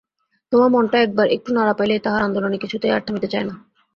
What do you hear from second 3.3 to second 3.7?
চায় না।